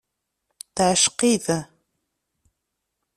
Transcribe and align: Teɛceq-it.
Teɛceq-it. 0.75 1.45